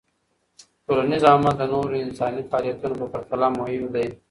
ټولنیز 0.85 1.23
عمل 1.31 1.53
د 1.57 1.63
نورو 1.73 1.95
انساني 2.05 2.41
فعالیتونو 2.49 2.95
په 3.01 3.07
پرتله 3.13 3.47
مهم 3.57 3.83
دی. 3.93 4.05